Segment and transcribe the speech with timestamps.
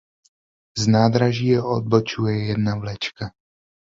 [0.77, 3.31] Z nádraží je odbočuje jedna vlečka.